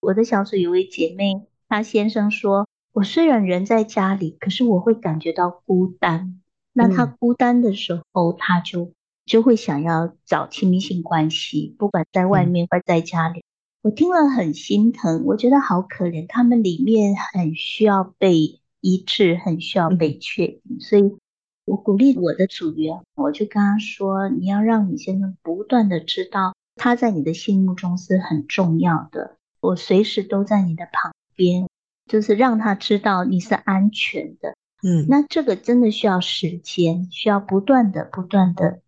[0.00, 6.42] 我的小组有位姐妹，她先生说：“我虽然人在家里，可是我会感觉到孤单。
[6.72, 8.92] 那他孤单的时候，他就
[9.26, 13.42] 就会想要找亲密性关系，不管在外面或在家里。”
[13.82, 21.16] 我听了很心疼，我觉得好可怜，他们里面很需要被医治，很需要被确定，所以
[21.64, 31.66] 我鼓励我的组员，我就跟他说：“你要让你先生不断的知道，他在你的心目中是很重要的，我随时都在你的旁边，
[32.06, 38.80] 就是让他知道你是安全的。”嗯，那这个真的需要时间，需要不断的、不断的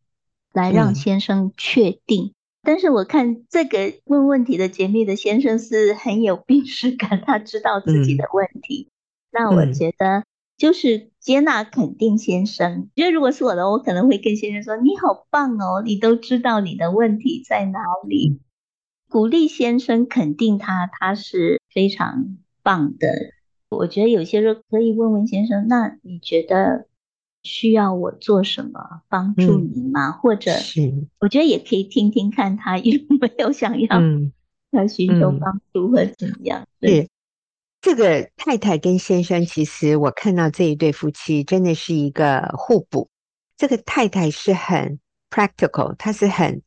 [0.52, 2.34] 来让先生确定。
[2.62, 8.88] 但是我看这个问问题的解密的先生是很有病识感，他知道自己的问题。
[8.88, 8.92] 嗯、
[9.32, 10.24] 那我觉得
[10.56, 12.88] 就是接纳肯定先生。
[12.94, 18.38] 因为如果是我的，我可能会跟先生说：“你好棒哦，你都知道你的问题在哪里。”
[19.10, 23.08] 鼓励先生肯定他，他是非常棒的。
[23.76, 26.86] 我觉得有些时候可以问问先生：“那你觉得？”
[27.44, 30.10] 需要我做什么帮助你吗？
[30.10, 34.00] 嗯、或者是我觉得也可以听听看他 有没有想要
[34.70, 36.64] 要寻求帮助或怎么样。
[36.78, 37.10] 对，
[37.80, 43.08] 这个太太跟先生，其实我看到这一对夫妻真的是一个互补。
[43.56, 46.62] 这个太太是很 practical，她是很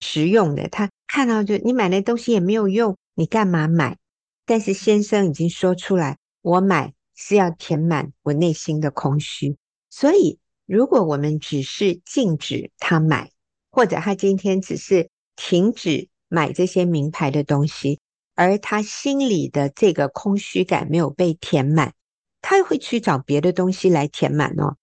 [0.00, 0.68] 实用的。
[0.68, 3.96] 她看到就你买那东西也没有用，你干嘛买？
[4.44, 9.56] 但是先生已经说出来，我买是要填满我内心的空虚。
[9.90, 13.30] 所以，如果我们只是禁止他买，
[13.70, 18.00] 或者他今天只是停止买这些名牌的东西，
[18.34, 21.94] 而他心里的这个空虚感没有被填满，
[22.40, 24.76] 他会去找别的东西来填满哦。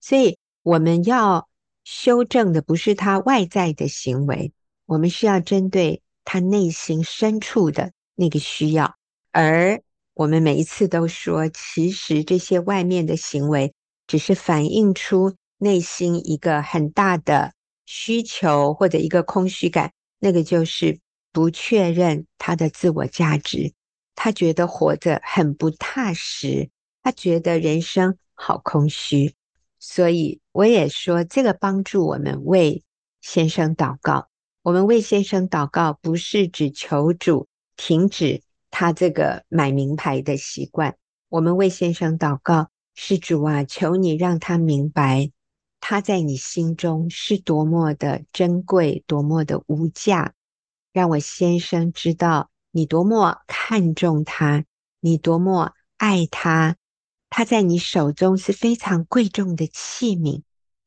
[0.00, 1.48] 所以我们要
[1.84, 4.52] 修正的不是他外在的行为，
[4.86, 8.96] 我们是要针对他内心深处的那个需要。
[9.30, 9.82] 而
[10.14, 13.74] 我们每一次都说，其实这些外面的行为
[14.06, 17.54] 只是反映出内心一个很大的
[17.86, 20.98] 需求或者一个空虚感，那个就是
[21.32, 23.72] 不确认他的自我价值，
[24.14, 26.68] 他觉得活着很不踏实，
[27.02, 29.34] 他觉得人生好空虚。
[29.78, 32.82] 所以我也说，这个帮助我们为
[33.20, 34.28] 先生祷告。
[34.62, 38.42] 我们为先生祷告，不是只求主停止
[38.72, 40.96] 他这个买名牌的习惯。
[41.28, 45.30] 我们为先生祷告，是主啊，求你让他明白，
[45.78, 50.34] 他在你心中是多么的珍贵，多么的无价。
[50.92, 54.64] 让我先生知道你多么看重他，
[55.00, 56.76] 你多么爱他。
[57.30, 60.42] 他在你手中是非常贵重的器皿，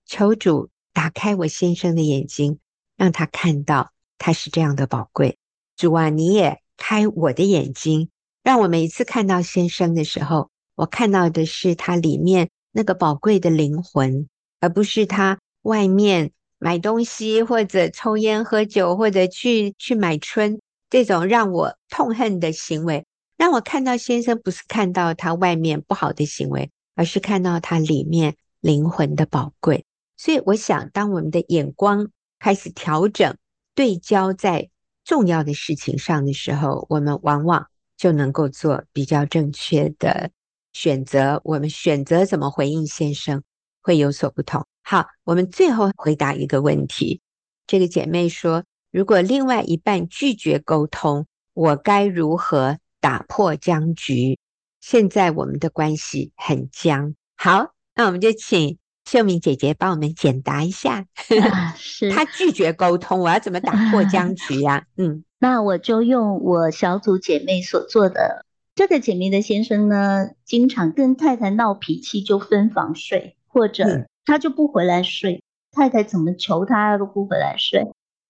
[0.06, 2.60] 求主打开我先生的眼睛，
[2.96, 5.40] 让他看到他是这样的宝贵。
[5.76, 8.10] 主啊，你也开我的眼睛，
[8.44, 14.28] 让我每一次看到先生的时候，我看到的是他里面那个宝贵的灵魂，
[14.60, 20.60] 而不是他外面买东西或者抽烟喝酒或者去去买春
[20.90, 23.06] 这种让我痛恨的行为。
[23.38, 29.84] 让我看到先生，不是看到他外面不好的行为，而是看到他里面灵魂的宝贵。
[30.16, 32.10] 所以，我想，当我们的眼光
[32.40, 33.36] 开始调整、
[33.74, 34.70] 对焦在
[35.06, 40.32] 重要的事情上的时候，我们往往就能够做比较正确的
[40.74, 41.40] 选择。
[41.46, 43.44] 我们选择怎么回应先生，
[43.82, 44.66] 会有所不同。
[44.84, 47.22] 好，我们最后回答一个问题：
[47.68, 54.40] 这个姐妹说，如果另外一半拒绝沟通，我该如何打破僵局。
[54.82, 57.16] 现在我们的关系很僵。
[57.36, 61.06] 好，那我们就请秀敏姐姐帮我们解答一下。
[61.42, 64.84] 啊、 是他拒绝沟通，我要怎么打破僵局呀、啊？
[64.98, 68.46] 嗯，那我就用我小组姐妹所做的。
[68.76, 75.44] 这个姐妹的先生呢，经常跟太太闹脾气，就分房睡，或者他就不回来睡。
[75.72, 77.88] 太太怎么求他都不回来睡。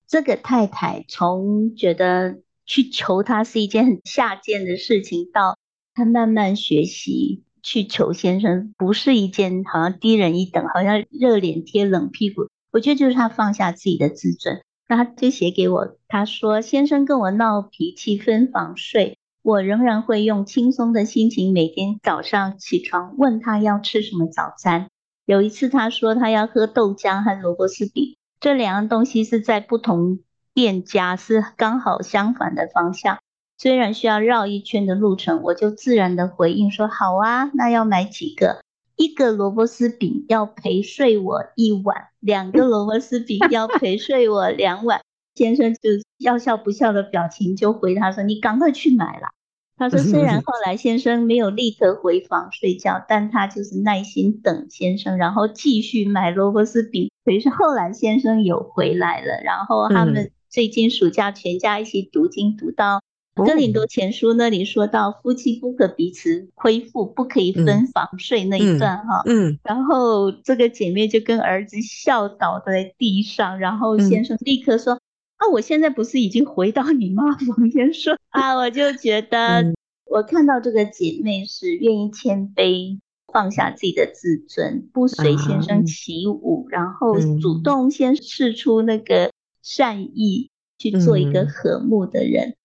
[0.07, 2.38] 这个太太从觉得。
[2.67, 5.55] 去求他是一件很下贱的事情，到
[5.93, 12.47] 她慢慢学习去求先生，不是一件好像低人一等，好像热脸贴冷屁股。
[12.72, 24.88] 我觉得就是他放下自己的自尊，那他就写给我，他说：“先生跟我闹脾气，分房睡，我仍然会用轻松的心情，每天早上起床问他要吃什么早餐。
[25.26, 30.20] 有一次他说他要喝豆浆和萝卜丝饼，这两样东西是在不同。”
[30.55, 33.18] 店家是刚好相反的方向，
[33.58, 38.60] 虽然需要绕一圈的路程，我就自然的回应说好啊，那要买几个？
[38.97, 45.01] 一个萝卜丝饼要陪睡我一晚，两个萝卜丝饼要陪睡我两晚。
[45.36, 49.30] 先生就要笑不笑的表情，就回他说：“你赶快去买啦。”
[49.78, 57.10] 他说：“虽然后来先生没有立刻回房睡觉，但他就是耐心等先生，然后继续买萝卜丝饼。
[57.26, 60.32] 可是后来先生有回来了，然后他们。
[60.47, 63.01] 最近暑假全家一起读经，读到
[63.36, 69.21] 哥林多前书那里说到夫妻不可彼此亏负，不可以分房睡那一段哈。
[69.25, 74.93] 嗯，嗯，然后这个姐妹就跟儿子笑倒在地上，然后先生立刻说
[75.38, 79.73] ：“啊，我现在不是已经回到你妈房间说啊？”我就觉得
[80.05, 82.99] 我看到这个姐妹是愿意谦卑，
[83.33, 89.31] 放下自己的自尊，不随先生起舞，然后主动先试出那个。
[89.67, 92.55] 善意去做一个和睦的人，嗯、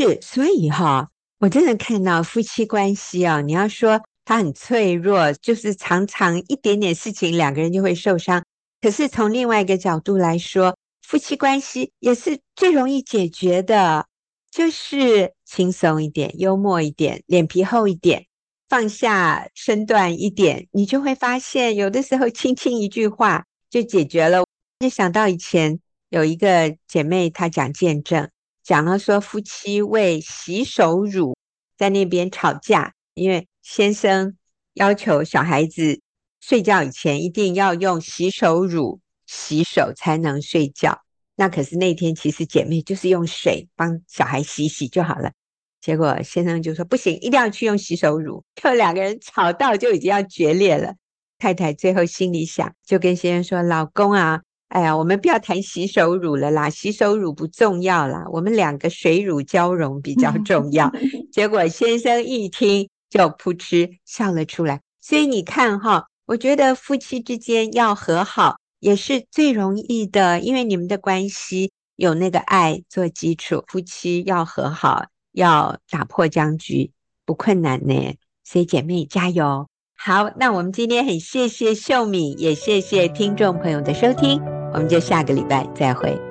[0.00, 8.42] 是，所以哈，我真的看到夫妻关系啊，你要说他很脆弱，就是常常一点点事情两个人就会受伤。
[8.80, 14.06] 可是从另外一个角度来说，夫妻关系也是最容易解决的，
[14.50, 18.24] 就是轻松一点、幽默一点、脸皮厚一点、
[18.70, 24.44] 放下身段一点，你就会发现，有的时候轻轻一句话就解决了。
[24.78, 25.78] 就想到以前。
[26.08, 28.28] 有一个姐妹，她讲见证，
[28.62, 31.36] 讲了说夫妻为洗手乳
[31.76, 34.36] 在那边吵架，因为先生
[34.74, 36.00] 要求小孩子
[36.40, 41.00] 睡觉以前一定要用洗手乳洗手才能睡觉。
[41.36, 45.32] 那可是那天其实姐妹就是用水帮小孩洗洗就好了，
[45.80, 50.94] 结果先生就说不行，一定要去用洗手乳，就两个人吵到就已经要决裂了。
[51.38, 60.92] 太太最后心里想，就跟先生说：“老公啊。”哎呀，我们不要谈洗手乳了啦，洗手乳不重要啦，我们两个水乳交融比较 重要。
[61.32, 64.80] 结果先生一听就扑哧笑了出来。
[65.00, 76.92] 所以你看哈，我觉得夫妻之间要和好也是最容易的，因为你们的关系有那个爱做基础，夫妻要和好，要打破僵局
[77.26, 78.14] 不困难呢。
[78.44, 79.66] 所以姐妹加油！
[80.02, 84.40] 好，那我们今天很谢谢秀敏，也谢谢听众朋友的收听。
[84.72, 86.29] 我们就下个礼拜再会。